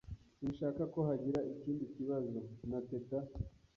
[0.37, 2.37] Sinshaka ko hagira ikindi kibazo
[2.69, 3.19] na Teta.